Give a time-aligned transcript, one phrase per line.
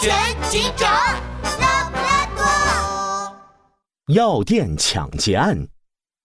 [0.00, 0.12] 全
[0.50, 0.90] 警长，
[1.60, 4.14] 拉布拉多。
[4.14, 5.68] 药店抢劫案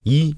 [0.02, 0.36] 一，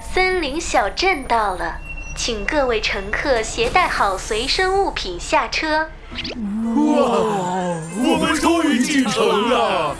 [0.00, 1.78] 森林小镇到了，
[2.18, 5.86] 请各位乘客携带好随身物品下车。
[6.14, 6.92] 哇
[7.96, 9.94] 我们终于进城了！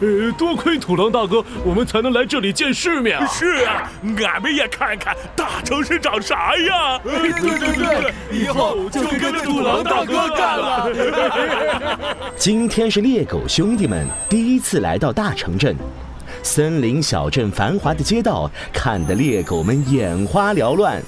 [0.00, 3.26] 呃， 多亏土狼大哥，我们才能来这里见世面啊！
[3.26, 3.86] 是啊，
[4.26, 6.98] 俺们也看看大城市长啥样。
[7.04, 10.88] 对对对， 以后就跟着土狼大哥干了。
[12.34, 15.76] 今天是猎狗兄弟们第一次来到大城镇，
[16.42, 21.02] 森林小镇繁华的街道看得猎狗们眼花缭乱。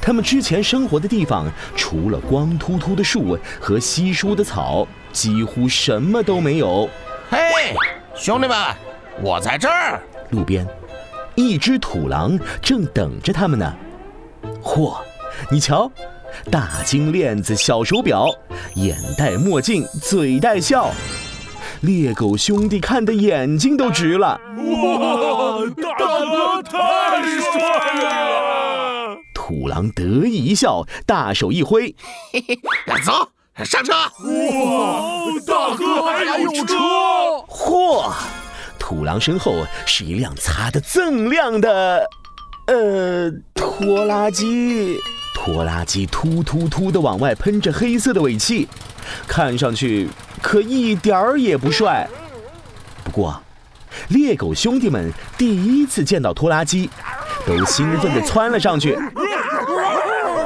[0.00, 1.46] 他们之前生活的地方，
[1.76, 6.88] 除了光秃秃的树和稀疏的草，几乎什么都没有。
[7.30, 7.74] 嘿，
[8.14, 8.56] 兄弟们，
[9.22, 10.02] 我在这儿。
[10.30, 10.66] 路边，
[11.34, 13.74] 一只土狼正等着他们呢。
[14.62, 14.96] 嚯，
[15.50, 15.90] 你瞧，
[16.50, 18.28] 大金链子、小手表，
[18.74, 20.90] 眼戴墨镜，嘴带笑。
[21.82, 24.40] 猎狗兄弟看的眼睛都直了。
[24.56, 25.58] 哇，
[25.98, 28.51] 大哥太帅了！
[29.62, 31.94] 土狼得意一笑，大手一挥，
[32.32, 32.58] 嘿嘿，
[33.04, 33.28] 走
[33.64, 33.92] 上车。
[33.92, 36.74] 哇，大哥还有车！
[37.46, 38.12] 嚯，
[38.76, 42.04] 土狼身后是一辆擦得锃亮的，
[42.66, 44.98] 呃，拖拉机。
[45.32, 48.66] 拖拉机突突突地往外喷着黑色的尾气，
[49.28, 50.08] 看上去
[50.42, 52.08] 可一点儿也不帅。
[53.04, 53.40] 不过，
[54.08, 56.90] 猎狗兄弟们第一次见到拖拉机，
[57.46, 58.98] 都兴奋地窜了上去。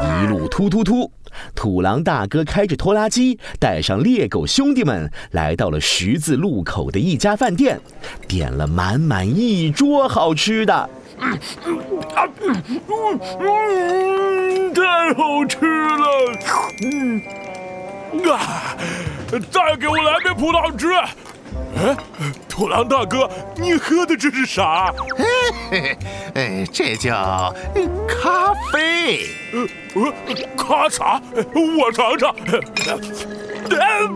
[0.02, 1.10] 一路突突突，
[1.54, 7.80] 土狼大哥开着拖拉机，带上猎狗兄弟们，来到了十字路口的一家饭店，
[8.28, 10.90] 点了满满一桌好吃的。
[11.18, 11.38] 嗯
[13.40, 16.06] 嗯，太好吃了！
[16.84, 17.22] 嗯
[18.30, 18.76] 啊，
[19.50, 20.92] 再给我来杯葡萄汁。
[21.78, 21.96] 哎，
[22.48, 24.92] 土狼大哥，你喝的这是啥？
[25.70, 25.98] 嘿嘿
[26.34, 27.54] 哎，这叫
[28.08, 29.26] 咖啡。
[29.52, 30.12] 呃呃，
[30.56, 31.20] 咖啥？
[31.54, 32.34] 我尝尝。
[33.70, 34.08] 呃，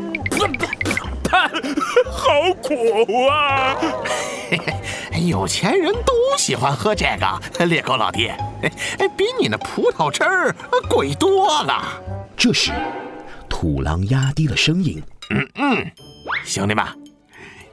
[2.10, 3.76] 好苦啊！
[4.50, 4.58] 嘿
[5.12, 10.54] 嘿有钱人都喜欢喝这个，猎狗老弟，哎，比你那葡萄汁儿
[10.88, 11.84] 贵多了。
[12.36, 12.72] 这时，
[13.48, 15.90] 土狼压低了声音：“嗯嗯，
[16.44, 16.84] 兄弟们，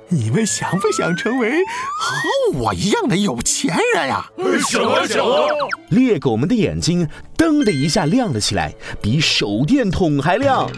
[0.10, 1.52] 你们想不想成为
[2.00, 4.26] 和我一样的有钱人呀？”
[4.68, 5.48] 想啊想啊！
[5.90, 7.08] 猎狗们的眼睛
[7.38, 10.70] 噔的一下亮了起来，比手电筒还亮。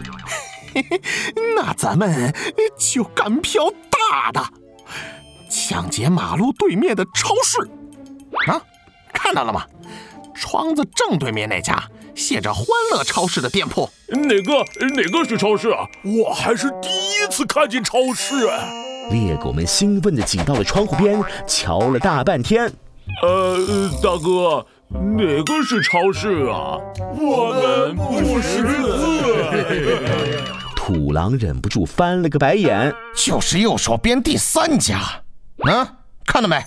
[0.74, 1.00] 嘿嘿，
[1.56, 2.34] 那咱们
[2.78, 4.44] 就干票大的。
[5.48, 7.58] 抢劫马路对面的超市，
[8.50, 8.60] 啊，
[9.12, 9.64] 看到了吗？
[10.34, 11.82] 窗子正对面那家
[12.14, 14.64] 写着“欢乐超市”的店铺，哪个
[14.94, 15.86] 哪个是超市啊？
[16.02, 18.48] 我还是第一次看见超市。
[19.10, 22.72] 猎狗们兴奋地挤到了窗户边，瞧了大半天。
[23.22, 26.78] 呃，大哥，哪个是超市啊？
[27.18, 30.42] 我们不识字。
[30.76, 35.00] 土狼忍不住翻了个白眼，就是右手边第三家。
[35.66, 35.86] 嗯，
[36.26, 36.64] 看到没？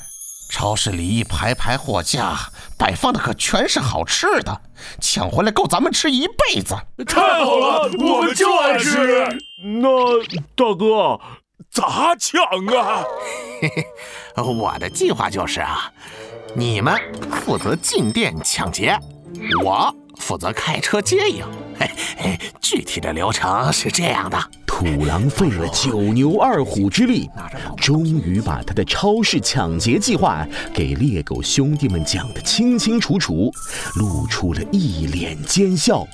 [0.49, 2.37] 超市里一排排货架，
[2.77, 4.61] 摆放的可全是好吃的，
[4.99, 6.75] 抢回来够咱们吃一辈子。
[7.05, 9.27] 太好了，我们就爱吃。
[9.81, 9.89] 那
[10.55, 11.19] 大哥
[11.71, 12.43] 咋抢
[12.77, 13.03] 啊？
[13.61, 15.91] 嘿嘿，我的计划就是啊，
[16.55, 16.95] 你们
[17.31, 18.97] 负责进店抢劫，
[19.63, 21.43] 我负责开车接应。
[21.79, 24.37] 嘿嘿，具体的流程是这样的。
[24.67, 27.29] 土狼费了九牛二虎之力，
[27.77, 33.51] 终于把他的超市抢劫计划给猎狗兄弟们讲得清清楚楚，
[33.95, 36.05] 露出了一脸奸笑。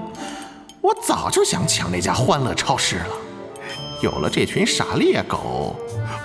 [0.80, 3.08] 我早就想抢那家欢乐超市了，
[4.00, 5.76] 有了这群傻猎狗，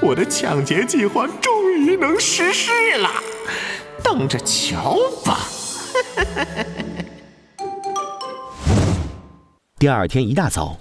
[0.02, 3.10] 我的抢劫计划终于能实施了，
[4.02, 5.40] 等着瞧吧！
[9.78, 10.78] 第二天一大早。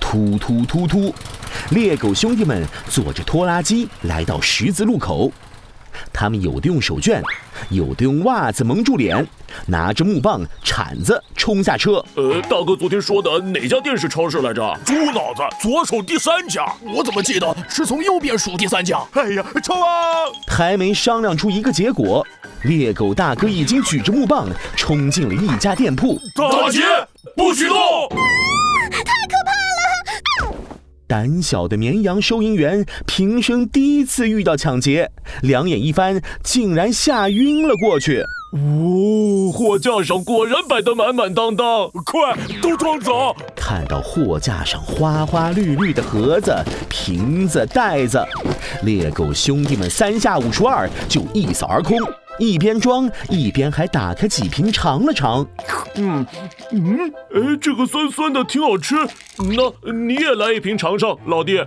[0.00, 1.12] 突突突突！
[1.70, 5.32] 猎狗兄弟们坐着拖拉机来到十字路口，
[6.12, 7.22] 他们有的用手绢，
[7.70, 9.26] 有的用袜子蒙住脸，
[9.66, 12.04] 拿着木棒、铲子冲下车。
[12.14, 14.78] 呃，大哥昨天说的哪家店是超市来着？
[14.84, 16.64] 猪脑子，左手第三家，
[16.94, 18.98] 我怎么记得是从右边数第三家？
[19.12, 19.86] 哎呀，冲啊！
[20.48, 22.26] 还没商量出一个结果，
[22.64, 26.20] 猎狗大哥已经举着木棒冲进了一家店铺。
[26.34, 26.82] 打劫，
[27.36, 27.76] 不许动！
[31.14, 35.12] 胆小的绵羊收银员平生第一次遇到抢劫，
[35.42, 38.20] 两眼一翻，竟然吓晕了过去。
[38.50, 43.32] 哦，货架上果然摆得满满当当，快都装走！
[43.54, 46.52] 看到货架上花花绿绿的盒子、
[46.88, 48.20] 瓶子、袋子，
[48.82, 51.96] 猎狗兄弟们三下五除二就一扫而空，
[52.38, 55.46] 一边装一边还打开几瓶尝了尝。
[55.96, 56.26] 嗯
[56.72, 58.94] 嗯，哎，这个酸酸的挺好吃，
[59.38, 61.60] 那你也来一瓶尝尝，老弟。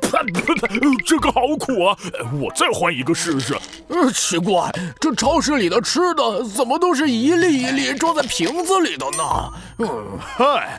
[0.00, 0.68] 啪啪啪！
[1.06, 1.96] 这个好苦啊！
[2.40, 3.56] 我再换一个试试。
[3.88, 4.70] 呃，奇怪，
[5.00, 9.52] 这超市里的吃的怎么都是一粒一粒装在瓶子里的呢？
[9.78, 10.78] 嗯，嗨，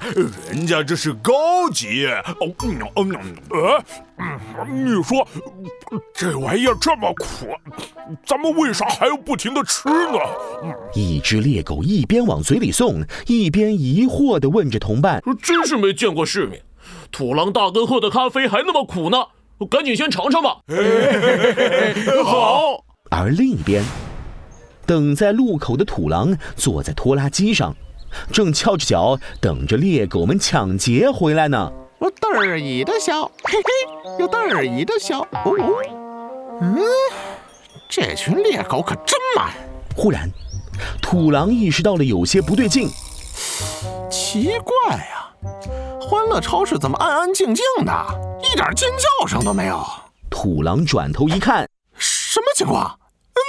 [0.50, 1.34] 人家这是高
[1.74, 2.06] 级。
[2.06, 3.84] 哦，嗯嗯呃，
[4.18, 5.26] 嗯，你说
[6.14, 7.48] 这玩意儿这么苦，
[8.26, 10.20] 咱们为啥还要不停的吃呢？
[10.94, 16.62] 一只猎狗一边往嘴里送，一边疑惑地问着同伴：“真是没见过世面。”
[17.12, 19.18] 土狼大哥喝的咖啡还那么苦呢，
[19.70, 20.58] 赶紧先尝尝吧。
[22.24, 22.84] 好。
[23.10, 23.84] 而另一边，
[24.86, 27.76] 等在路口的土狼坐在拖拉机上，
[28.32, 31.72] 正翘着脚等着猎狗们抢劫回来呢。
[32.00, 35.22] 我得意的笑，嘿嘿，又得意的笑。
[35.22, 35.56] 哦，
[36.62, 36.78] 嗯，
[37.90, 39.54] 这群猎狗可真慢。
[39.96, 40.30] 忽然，
[41.02, 42.90] 土狼意识到了有些不对劲，
[44.10, 45.28] 奇怪呀。
[46.02, 47.92] 欢乐超市怎么安安静静的，
[48.44, 49.86] 一点尖叫声都没有？
[50.30, 51.68] 土狼转头一看，
[51.98, 53.00] 什么情况？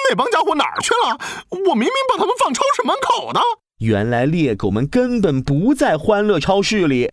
[0.08, 1.18] 那帮家伙哪儿去了？
[1.50, 3.40] 我明明把他们放超市门口的。
[3.78, 7.12] 原来猎狗们根本不在欢乐超市里。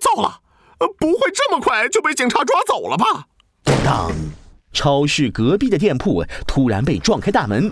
[0.00, 0.40] 糟了，
[0.98, 3.26] 不会这么快就被警察抓走了吧？
[3.84, 4.10] 当，
[4.72, 7.70] 超市隔壁的店铺突然被撞开大门，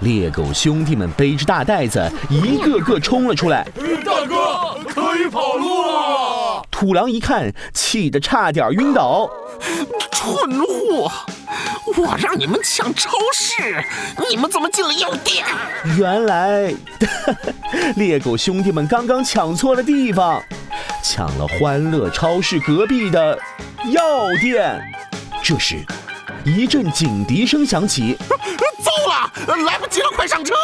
[0.00, 3.66] 猎狗兄弟们背着大袋子，一个个冲了出来。
[4.04, 6.66] 大哥，可以跑路了！
[6.70, 9.28] 土狼一看，气得差点晕倒。
[10.12, 11.10] 蠢货！
[11.96, 13.82] 我让你们抢超市，
[14.28, 15.44] 你们怎么进了药店？
[15.96, 16.72] 原来，
[17.96, 20.42] 猎狗兄弟们刚刚抢错了地方，
[21.02, 23.38] 抢了欢乐超市隔壁的
[23.90, 24.80] 药店。
[25.42, 25.84] 这时，
[26.44, 28.16] 一阵警笛声响起。
[28.82, 30.54] 糟了，来不及了，快上车！